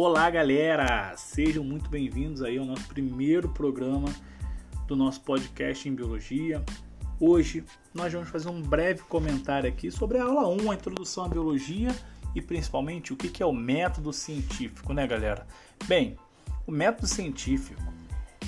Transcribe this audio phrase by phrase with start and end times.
[0.00, 1.12] Olá, galera!
[1.16, 4.08] Sejam muito bem-vindos aí ao nosso primeiro programa
[4.86, 6.64] do nosso podcast em biologia.
[7.18, 11.28] Hoje nós vamos fazer um breve comentário aqui sobre a aula 1, a introdução à
[11.28, 11.88] biologia
[12.32, 15.44] e principalmente o que é o método científico, né, galera?
[15.86, 16.16] Bem,
[16.64, 17.82] o método científico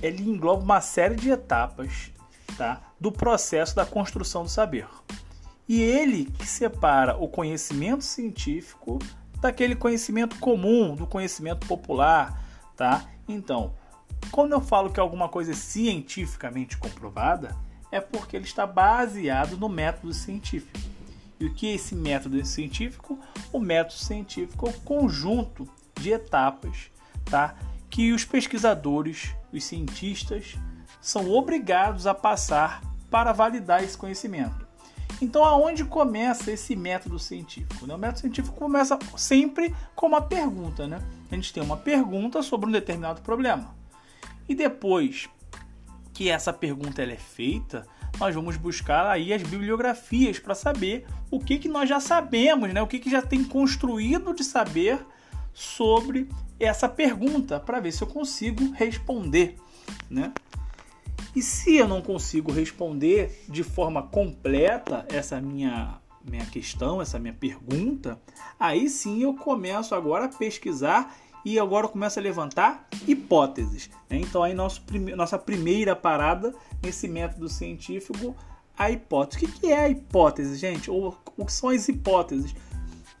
[0.00, 2.10] ele engloba uma série de etapas,
[2.56, 4.88] tá, do processo da construção do saber.
[5.68, 8.98] E ele que separa o conhecimento científico
[9.44, 12.42] daquele conhecimento comum, do conhecimento popular,
[12.74, 13.04] tá?
[13.28, 13.74] Então,
[14.30, 17.54] quando eu falo que alguma coisa é cientificamente comprovada,
[17.92, 20.78] é porque ele está baseado no método científico.
[21.38, 23.18] E o que é esse método científico?
[23.52, 25.68] O método científico é o conjunto
[26.00, 26.90] de etapas,
[27.26, 27.54] tá?
[27.90, 30.54] Que os pesquisadores, os cientistas,
[31.02, 34.63] são obrigados a passar para validar esse conhecimento.
[35.20, 37.86] Então, aonde começa esse método científico?
[37.86, 37.94] Né?
[37.94, 40.86] O método científico começa sempre com uma pergunta.
[40.86, 41.00] Né?
[41.30, 43.74] A gente tem uma pergunta sobre um determinado problema.
[44.48, 45.28] E depois
[46.12, 47.86] que essa pergunta ela é feita,
[48.18, 52.80] nós vamos buscar aí as bibliografias para saber o que, que nós já sabemos, né?
[52.80, 55.04] o que, que já tem construído de saber
[55.52, 56.28] sobre
[56.58, 59.56] essa pergunta, para ver se eu consigo responder.
[60.08, 60.32] Né?
[61.34, 67.34] E se eu não consigo responder de forma completa essa minha minha questão, essa minha
[67.34, 68.18] pergunta,
[68.58, 73.90] aí sim eu começo agora a pesquisar e agora eu começo a levantar hipóteses.
[74.08, 74.20] Né?
[74.20, 74.82] Então aí nosso,
[75.14, 78.34] nossa primeira parada nesse método científico,
[78.76, 79.44] a hipótese.
[79.44, 80.90] O que é a hipótese, gente?
[80.90, 82.54] Ou o que são as hipóteses?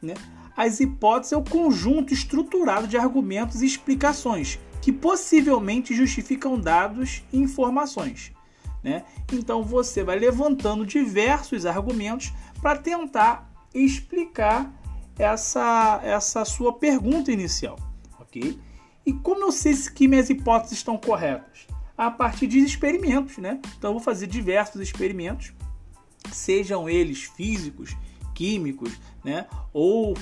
[0.00, 0.14] Né?
[0.56, 7.38] As hipóteses é o conjunto estruturado de argumentos e explicações que possivelmente justificam dados e
[7.38, 8.32] informações.
[8.82, 9.02] Né?
[9.32, 14.70] Então você vai levantando diversos argumentos para tentar explicar
[15.18, 17.78] essa, essa sua pergunta inicial.
[18.20, 18.60] ok?
[19.06, 21.66] E como eu sei que minhas hipóteses estão corretas?
[21.96, 23.38] A partir de experimentos.
[23.38, 23.62] Né?
[23.78, 25.54] Então eu vou fazer diversos experimentos,
[26.30, 27.96] sejam eles físicos,
[28.34, 28.92] químicos,
[29.24, 29.46] né?
[29.72, 30.14] ou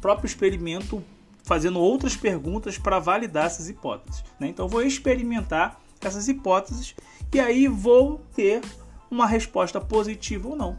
[0.00, 1.04] próprio experimento
[1.48, 4.22] fazendo outras perguntas para validar essas hipóteses.
[4.38, 4.48] Né?
[4.48, 6.94] Então, vou experimentar essas hipóteses
[7.32, 8.60] e aí vou ter
[9.10, 10.76] uma resposta positiva ou não.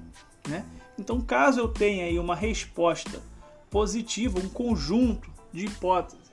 [0.47, 0.63] Né?
[0.97, 3.19] Então, caso eu tenha aí uma resposta
[3.71, 6.29] positiva, um conjunto de hipóteses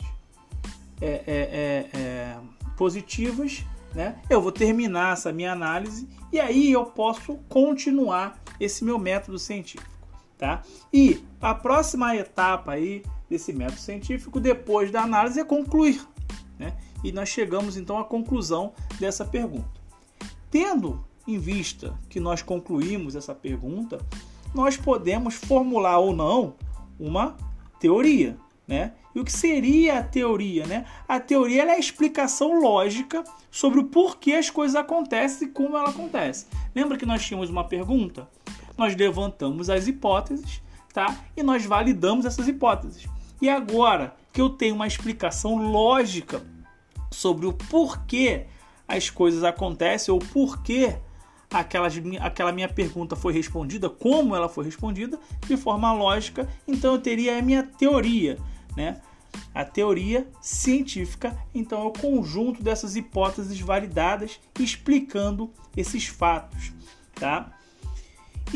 [1.00, 2.36] é, é, é, é,
[2.76, 3.64] positivas,
[3.94, 4.20] né?
[4.28, 9.95] eu vou terminar essa minha análise e aí eu posso continuar esse meu método científico.
[10.38, 10.62] Tá?
[10.92, 16.06] E a próxima etapa aí desse método científico, depois da análise, é concluir.
[16.58, 16.76] Né?
[17.02, 19.80] E nós chegamos então à conclusão dessa pergunta.
[20.50, 23.98] Tendo em vista que nós concluímos essa pergunta,
[24.54, 26.54] nós podemos formular ou não
[26.98, 27.36] uma
[27.80, 28.36] teoria.
[28.66, 28.92] Né?
[29.14, 30.66] E o que seria a teoria?
[30.66, 30.86] Né?
[31.08, 35.90] A teoria é a explicação lógica sobre o porquê as coisas acontecem e como ela
[35.90, 36.46] acontece.
[36.74, 38.28] Lembra que nós tínhamos uma pergunta?
[38.76, 41.16] Nós levantamos as hipóteses tá?
[41.36, 43.06] e nós validamos essas hipóteses.
[43.40, 46.42] E agora que eu tenho uma explicação lógica
[47.10, 48.46] sobre o porquê
[48.86, 50.96] as coisas acontecem ou porquê
[51.50, 51.88] aquela,
[52.20, 57.38] aquela minha pergunta foi respondida, como ela foi respondida, de forma lógica, então eu teria
[57.38, 58.38] a minha teoria,
[58.76, 59.00] né?
[59.54, 66.72] A teoria científica, então, é o conjunto dessas hipóteses validadas explicando esses fatos,
[67.14, 67.52] tá?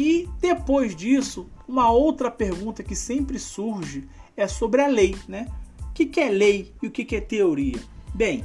[0.00, 5.47] E depois disso, uma outra pergunta que sempre surge é sobre a lei, né?
[5.91, 7.78] O que, é lei e o que, que é teoria?
[8.15, 8.43] Bem,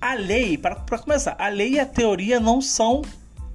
[0.00, 3.02] a lei, para começar, a lei e a teoria não são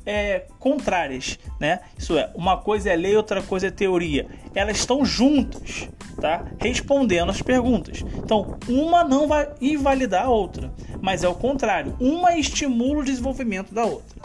[0.06, 1.80] é, contrárias, né?
[1.97, 4.28] Isso é, uma coisa é lei, outra coisa é teoria.
[4.53, 5.90] Elas estão juntas,
[6.22, 6.46] tá?
[6.59, 8.06] Respondendo as perguntas.
[8.18, 10.72] Então, uma não vai invalidar a outra,
[11.02, 11.97] mas é o contrário.
[12.00, 14.22] Uma estimula o desenvolvimento da outra.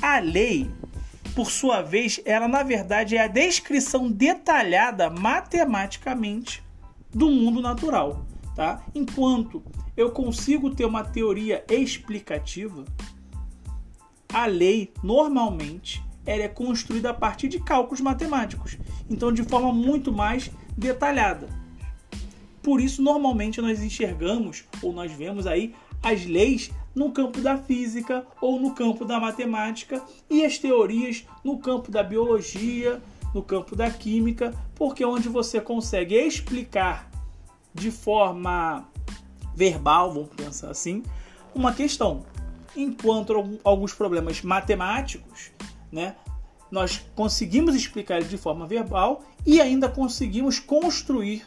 [0.00, 0.70] A lei
[1.34, 6.62] por sua vez, ela na verdade é a descrição detalhada matematicamente
[7.12, 8.24] do mundo natural,
[8.54, 8.82] tá?
[8.94, 9.62] Enquanto
[9.96, 12.84] eu consigo ter uma teoria explicativa,
[14.32, 18.78] a lei normalmente ela é construída a partir de cálculos matemáticos,
[19.10, 21.63] então de forma muito mais detalhada.
[22.64, 28.26] Por isso, normalmente nós enxergamos ou nós vemos aí as leis no campo da física
[28.40, 33.02] ou no campo da matemática e as teorias no campo da biologia,
[33.34, 37.10] no campo da química, porque é onde você consegue explicar
[37.74, 38.88] de forma
[39.54, 41.02] verbal, vamos pensar assim,
[41.54, 42.24] uma questão.
[42.74, 45.50] Enquanto alguns problemas matemáticos,
[45.92, 46.16] né,
[46.70, 51.44] nós conseguimos explicar de forma verbal e ainda conseguimos construir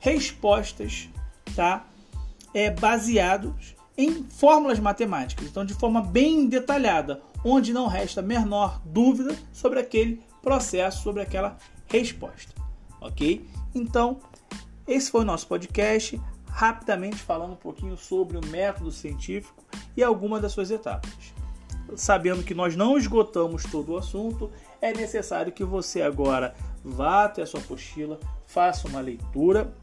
[0.00, 1.08] respostas
[1.54, 1.86] tá?
[2.54, 9.36] É, baseados em fórmulas matemáticas, então de forma bem detalhada, onde não resta menor dúvida
[9.52, 11.58] sobre aquele processo, sobre aquela
[11.88, 12.54] resposta,
[13.00, 13.44] ok?
[13.74, 14.20] Então,
[14.86, 19.64] esse foi o nosso podcast, rapidamente falando um pouquinho sobre o método científico
[19.96, 21.12] e algumas das suas etapas.
[21.96, 26.54] Sabendo que nós não esgotamos todo o assunto, é necessário que você agora
[26.84, 29.74] vá até a sua apostila, faça uma leitura,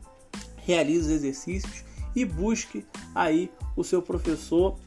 [0.65, 1.83] realize os exercícios
[2.15, 4.77] e busque aí o seu professor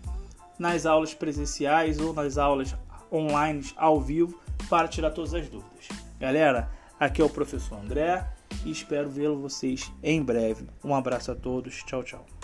[0.59, 2.75] nas aulas presenciais ou nas aulas
[3.13, 4.39] online ao vivo
[4.69, 5.89] para tirar todas as dúvidas.
[6.19, 8.27] Galera, aqui é o professor André
[8.65, 10.67] e espero vê-lo vocês em breve.
[10.85, 11.83] Um abraço a todos.
[11.85, 12.38] Tchau, tchau.